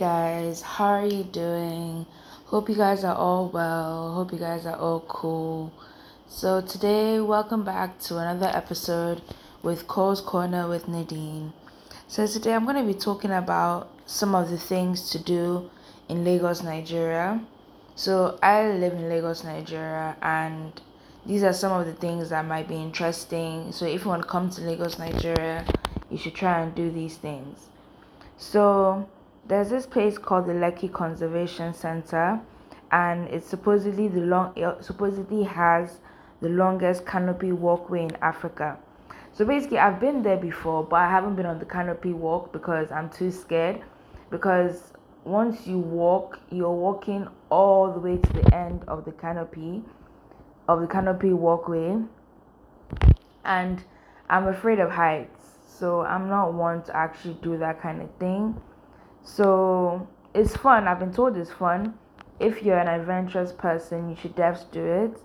[0.00, 2.06] Guys, how are you doing?
[2.46, 4.14] Hope you guys are all well.
[4.14, 5.70] Hope you guys are all cool.
[6.26, 9.20] So, today, welcome back to another episode
[9.62, 11.52] with Coyle's Corner with Nadine.
[12.08, 15.68] So, today I'm going to be talking about some of the things to do
[16.08, 17.38] in Lagos, Nigeria.
[17.94, 20.80] So, I live in Lagos, Nigeria, and
[21.26, 23.70] these are some of the things that might be interesting.
[23.70, 25.66] So, if you want to come to Lagos, Nigeria,
[26.10, 27.66] you should try and do these things.
[28.38, 29.06] So,
[29.46, 32.40] there's this place called the Lekki Conservation Center,
[32.92, 35.98] and it supposedly the long it supposedly has
[36.40, 38.78] the longest canopy walkway in Africa.
[39.32, 42.90] So basically, I've been there before, but I haven't been on the canopy walk because
[42.90, 43.80] I'm too scared.
[44.30, 44.92] Because
[45.24, 49.82] once you walk, you're walking all the way to the end of the canopy,
[50.68, 51.96] of the canopy walkway,
[53.44, 53.82] and
[54.28, 55.46] I'm afraid of heights.
[55.66, 58.60] So I'm not one to actually do that kind of thing.
[59.22, 60.88] So it's fun.
[60.88, 61.94] I've been told it's fun.
[62.38, 65.22] If you're an adventurous person, you should definitely do it.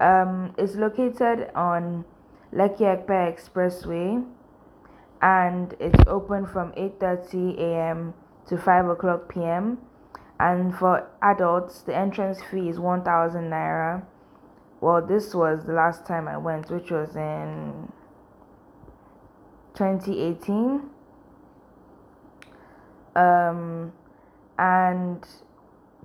[0.00, 2.04] Um, it's located on
[2.52, 4.24] Lekki Epe Expressway,
[5.22, 8.14] and it's open from 8:30 a.m.
[8.46, 9.78] to 5 o'clock p.m.
[10.40, 14.02] And for adults, the entrance fee is 1,000 naira.
[14.80, 17.92] Well, this was the last time I went, which was in
[19.74, 20.88] 2018
[23.16, 23.92] um,
[24.58, 25.24] and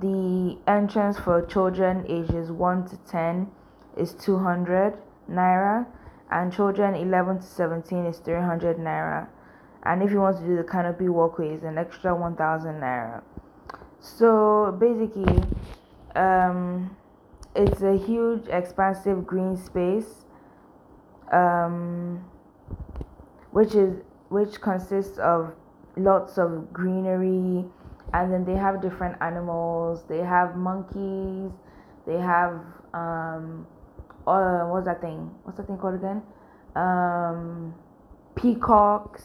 [0.00, 3.48] the entrance for children ages 1 to 10
[3.96, 4.94] is 200
[5.30, 5.86] naira
[6.30, 9.28] and children 11 to 17 is 300 naira.
[9.84, 13.22] And if you want to do the canopy walkway is an extra 1000 naira.
[14.00, 15.42] So basically
[16.16, 16.96] um,
[17.54, 20.24] it's a huge expansive green space
[21.32, 22.24] um,
[23.52, 25.54] which is which consists of
[25.96, 27.64] lots of greenery
[28.12, 30.04] and then they have different animals.
[30.08, 31.50] They have monkeys.
[32.06, 32.60] They have
[32.94, 33.66] um
[34.26, 35.30] uh, what's that thing?
[35.44, 36.22] What's that thing called again?
[36.74, 37.74] Um
[38.34, 39.24] peacocks.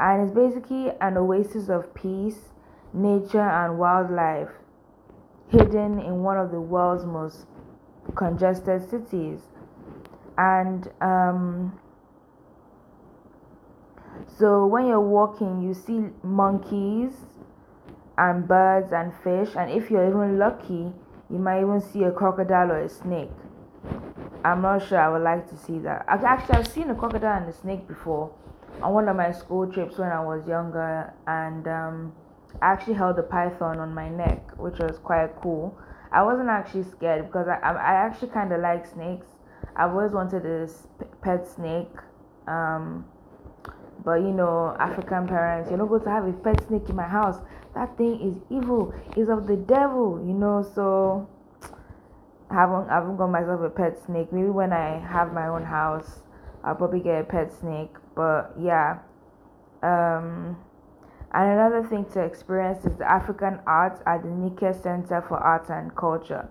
[0.00, 2.50] And it's basically an oasis of peace
[2.92, 4.50] nature and wildlife
[5.48, 7.46] hidden in one of the world's most
[8.16, 9.40] congested cities.
[10.38, 11.78] And um
[14.42, 17.12] so when you're walking, you see monkeys
[18.18, 20.90] and birds and fish, and if you're even lucky,
[21.30, 23.30] you might even see a crocodile or a snake.
[24.44, 26.04] I'm not sure I would like to see that.
[26.08, 28.34] Actually, I've seen a crocodile and a snake before
[28.82, 32.12] on one of my school trips when I was younger, and um,
[32.60, 35.78] I actually held a python on my neck, which was quite cool.
[36.10, 39.28] I wasn't actually scared because I, I actually kind of like snakes.
[39.76, 40.68] I've always wanted a
[41.22, 41.94] pet snake.
[42.48, 43.04] Um,
[44.04, 47.06] but you know, African parents, you're not going to have a pet snake in my
[47.08, 47.38] house.
[47.74, 50.62] That thing is evil, It's of the devil, you know.
[50.74, 51.28] So
[52.50, 54.32] I haven't I haven't got myself a pet snake.
[54.32, 56.22] Maybe when I have my own house,
[56.64, 57.94] I'll probably get a pet snake.
[58.14, 58.98] But yeah.
[59.82, 60.56] Um
[61.34, 65.70] and another thing to experience is the African art at the Nike Center for Art
[65.70, 66.46] and Culture.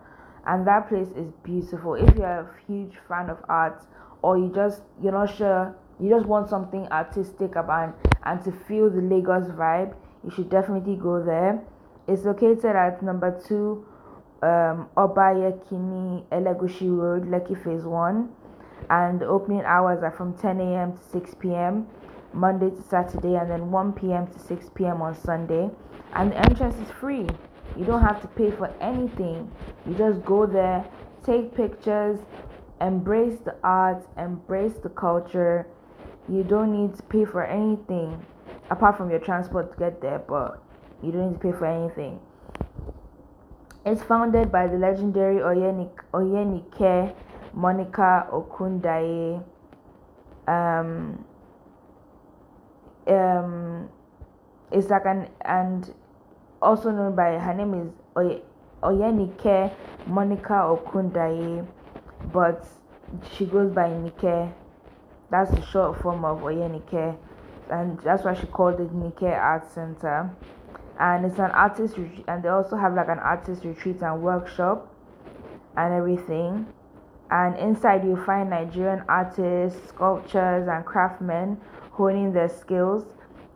[0.48, 1.94] And that place is beautiful.
[1.94, 3.86] If you're a huge fan of art
[4.24, 8.90] or you just you're not sure you just want something artistic about and to feel
[8.90, 11.62] the Lagos vibe, you should definitely go there.
[12.08, 13.86] It's located at number two
[14.42, 18.30] um, Obayekini Elegushi Road, Lekki Phase 1.
[18.90, 20.98] And the opening hours are from 10 a.m.
[20.98, 21.88] to 6 p.m.
[22.34, 24.26] Monday to Saturday, and then 1 p.m.
[24.28, 25.02] to 6 p.m.
[25.02, 25.70] on Sunday.
[26.14, 27.28] And the entrance is free.
[27.78, 29.52] You don't have to pay for anything.
[29.86, 30.84] You just go there,
[31.24, 32.20] take pictures,
[32.82, 35.68] embrace the art, embrace the culture,
[36.30, 38.26] you don't need to pay for anything
[38.70, 40.62] apart from your transport to get there, but
[41.04, 42.20] you don't need to pay for anything.
[43.86, 47.16] It's founded by the legendary Oyenik- Oyenike
[47.54, 49.44] Monica Okundaye.
[50.48, 51.26] Um,
[53.08, 53.90] um,
[54.72, 55.94] it's like an and
[56.62, 58.42] also known by her name is Oy-
[58.84, 59.74] Oyenike
[60.06, 61.66] Monica Okundaye,
[62.32, 62.66] but
[63.34, 64.54] she goes by Nike
[65.32, 67.18] that's the short form of Oyenike,
[67.72, 70.30] and that's why she called it Nike Art Center.
[71.00, 74.94] And it's an artist retreat, and they also have like an artist retreat and workshop
[75.78, 76.68] and everything.
[77.32, 81.60] And inside you find Nigerian artists, sculptors, and craftsmen
[81.92, 83.06] honing their skills,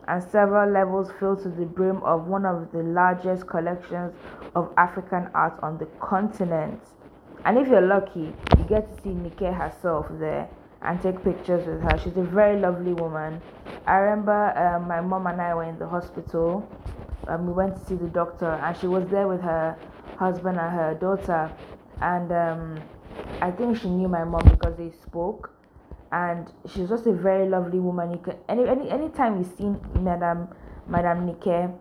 [0.07, 4.13] and several levels filled to the brim of one of the largest collections
[4.55, 6.79] of African art on the continent.
[7.43, 10.49] And if you're lucky, you get to see Nike herself there
[10.85, 11.97] and take pictures with her.
[12.03, 13.41] She's a very lovely woman.
[13.85, 16.67] I remember um, my mom and I were in the hospital
[17.27, 19.77] um, we went to see the doctor, and she was there with her
[20.17, 21.51] husband and her daughter,
[22.01, 22.79] and um,
[23.41, 25.51] I think she knew my mom because they spoke,
[26.11, 28.11] and she's just a very lovely woman.
[28.11, 30.49] You can any any anytime you see Madame
[30.87, 31.73] Madame Nike,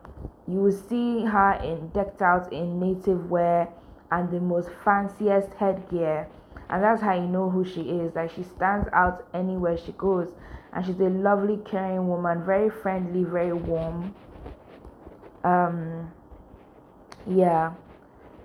[0.49, 3.69] you will see her in decked out in native wear
[4.11, 6.29] and the most fanciest headgear
[6.71, 10.29] and that's how you know who she is like she stands out anywhere she goes.
[10.73, 14.15] And she's a lovely caring woman very friendly very warm.
[15.45, 16.13] Um
[17.27, 17.75] yeah.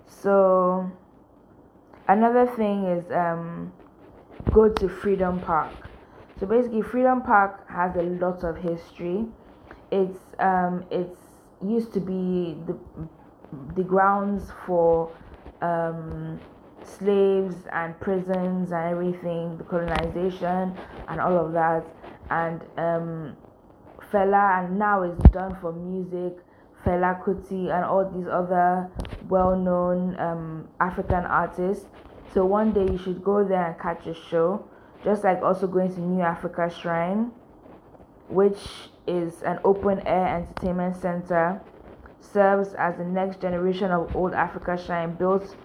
[0.06, 0.90] So
[2.08, 3.72] another thing is um
[4.52, 5.88] go to freedom park.
[6.38, 9.26] So basically freedom park has a lot of history.
[9.90, 11.18] It's um it's
[11.62, 12.78] used to be the
[13.74, 15.12] the grounds for
[15.62, 16.40] um
[16.84, 20.76] slaves and prisons and everything, the colonization
[21.08, 21.84] and all of that.
[22.30, 23.36] And um,
[24.12, 26.38] Fela, and now it's done for music.
[26.84, 28.88] Fela Kuti and all these other
[29.28, 31.86] well-known um, African artists.
[32.32, 34.64] So one day you should go there and catch a show,
[35.04, 37.32] just like also going to New Africa Shrine,
[38.28, 41.60] which is an open-air entertainment center,
[42.20, 45.56] serves as the next generation of old Africa Shrine built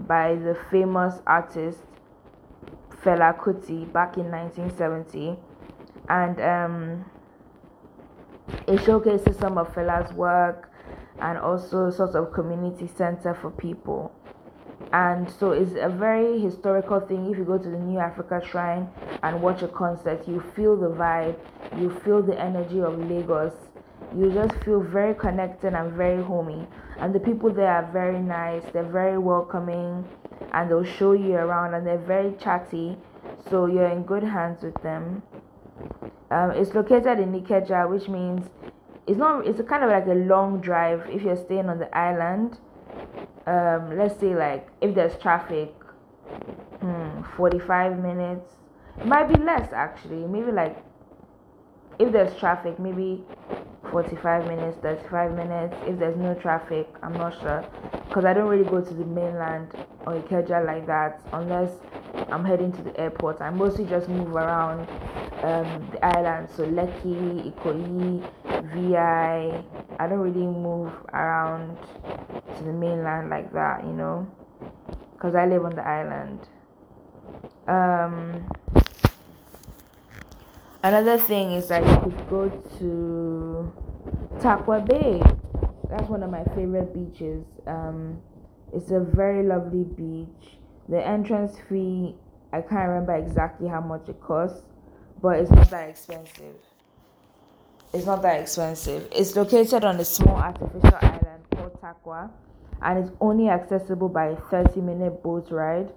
[0.00, 1.78] by the famous artist
[3.02, 5.36] Fela Kuti back in 1970,
[6.08, 7.04] and um,
[8.66, 10.72] it showcases some of Fela's work
[11.20, 14.12] and also sort of community center for people.
[14.92, 17.30] And so it's a very historical thing.
[17.30, 18.88] If you go to the New Africa Shrine
[19.22, 21.38] and watch a concert, you feel the vibe,
[21.78, 23.52] you feel the energy of Lagos.
[24.14, 26.66] You just feel very connected and very homey.
[26.98, 30.06] And the people there are very nice they're very welcoming
[30.52, 32.96] and they'll show you around and they're very chatty
[33.50, 35.22] so you're in good hands with them.
[36.30, 38.48] Um, it's located in Ikeja which means
[39.06, 42.58] it's not it's kind of like a long drive if you're staying on the island.
[43.46, 45.72] Um, let's say like if there's traffic
[46.80, 48.54] hmm, 45 minutes.
[48.98, 50.26] It might be less actually.
[50.26, 50.76] Maybe like
[51.98, 53.24] if there's traffic maybe
[53.90, 55.74] 45 minutes 35 minutes.
[55.86, 57.64] If there's no traffic i'm not sure.
[58.08, 59.72] Because i don't really go to the mainland
[60.06, 61.70] or ikeja like that unless
[62.28, 63.40] i'm heading to the airport.
[63.40, 64.88] I mostly just move around
[65.42, 66.48] um, the island.
[66.56, 68.22] So lekki ikoyi
[68.72, 69.64] vi i.
[70.08, 71.76] Don't really move around
[72.56, 74.26] to the mainland like that you know?
[75.12, 76.40] Because i live on the island.
[77.66, 78.46] Um
[80.86, 82.48] Another thing is that you could go
[82.78, 83.55] to
[84.40, 85.22] Tarkwa Bay.
[85.88, 87.44] That's one of my favorite beaches.
[87.66, 88.20] Um,
[88.72, 90.58] it's a very lovely beach.
[90.88, 92.14] The entrance fee,
[92.52, 94.62] I can't remember exactly how much it costs,
[95.22, 96.56] but it's not that expensive.
[97.92, 99.08] It's not that expensive.
[99.14, 102.30] It's located on a small artificial island called Tarkwa,
[102.82, 105.92] and it's only accessible by a 30 minute boat ride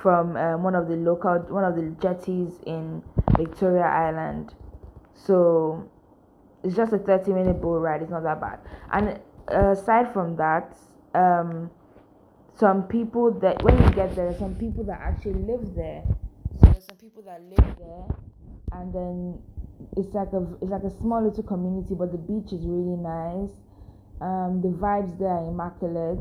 [0.00, 3.02] from um, one of the local one of the jetties in
[3.36, 4.54] Victoria Island.
[5.14, 5.90] So
[6.64, 8.02] it's just a 30 minute boat ride.
[8.02, 8.60] It's not that bad.
[8.92, 10.76] And aside from that,
[11.14, 11.70] um,
[12.54, 16.02] some people that when you get there, some people that actually live there.
[16.60, 18.04] So there's some people that live there,
[18.72, 19.38] and then
[19.96, 23.50] it's like a it's like a small little community, but the beach is really nice.
[24.20, 26.20] Um, the vibes there are immaculate.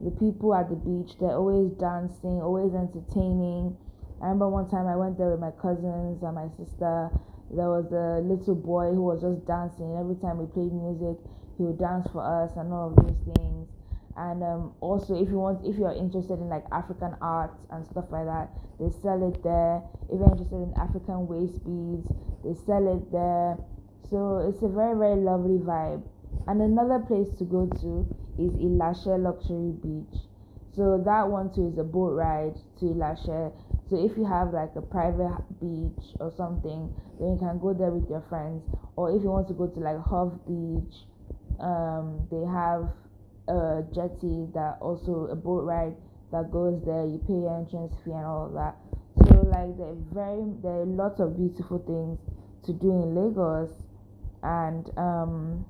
[0.00, 3.76] The people at the beach, they're always dancing, always entertaining.
[4.20, 7.10] I remember one time I went there with my cousins and my sister.
[7.50, 9.96] There was a little boy who was just dancing.
[9.98, 11.16] Every time we played music,
[11.56, 13.68] he would dance for us and all of these things.
[14.16, 17.86] And um, also, if you want, if you are interested in like African art and
[17.86, 18.48] stuff like that,
[18.80, 19.82] they sell it there.
[20.08, 22.08] If you're interested in African waist beads,
[22.42, 23.56] they sell it there.
[24.08, 26.02] So it's a very very lovely vibe.
[26.48, 28.08] And another place to go to
[28.40, 30.24] is Ilashe Luxury Beach.
[30.74, 33.52] So that one too is a boat ride to Ilashe.
[33.88, 36.90] So if you have like a private beach or something,
[37.20, 38.62] then you can go there with your friends.
[38.96, 41.06] Or if you want to go to like Hove Beach,
[41.60, 42.90] um, they have
[43.48, 45.94] a jetty that also a boat ride
[46.32, 47.06] that goes there.
[47.06, 48.74] You pay your entrance fee and all of that.
[49.28, 52.18] So like there are very there are lots of beautiful things
[52.66, 53.70] to do in Lagos,
[54.42, 55.64] and um,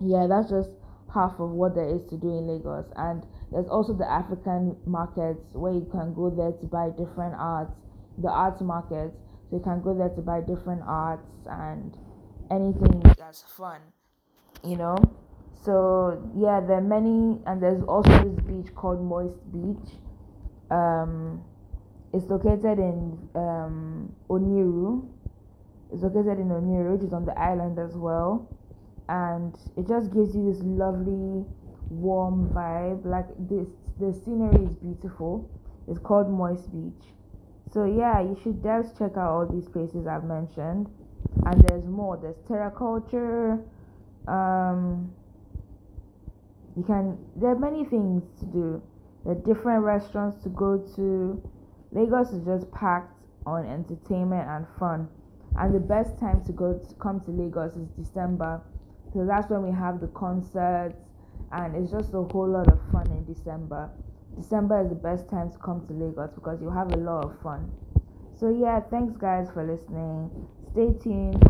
[0.00, 0.70] yeah, that's just
[1.12, 2.86] half of what there is to do in Lagos.
[2.96, 7.72] And there's also the African markets where you can go there to buy different arts,
[8.18, 9.14] the arts markets.
[9.50, 11.96] So you can go there to buy different arts and
[12.50, 13.80] anything that's fun,
[14.64, 14.96] you know.
[15.64, 19.94] So yeah, there are many, and there's also this beach called Moist Beach.
[20.70, 21.42] Um,
[22.12, 25.06] it's located in um, Oniru.
[25.92, 28.48] It's located in Oniru, which is on the island as well.
[29.08, 31.44] and it just gives you this lovely
[31.90, 33.04] warm vibe.
[33.04, 35.48] Like this the scenery is beautiful.
[35.88, 37.08] It's called moist beach.
[37.72, 40.88] So yeah you should just check out all these places i've mentioned.
[41.44, 42.16] And there's more.
[42.16, 43.62] There's Terra Kulture.
[44.28, 45.12] Um
[46.76, 48.82] you can there are many things to do.
[49.24, 51.42] There are different restaurants to go to.
[51.92, 53.16] Lagos is just packed
[53.46, 55.08] on entertainment and fun.
[55.56, 58.60] And the best time to go to come to lagos is december.
[59.12, 61.05] So that's when we have the concerts
[61.52, 63.90] and it's just a whole lot of fun in december.
[64.36, 67.40] December is the best time to come to lagos because you have a lot of
[67.42, 67.70] fun.
[68.38, 70.30] So yeah thanks guys for listening.
[70.72, 71.42] Stay tuned